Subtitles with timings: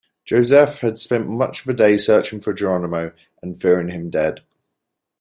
[0.25, 3.11] Josephe had spent much of the day searching for Jeronimo
[3.43, 4.39] and fearing him dead.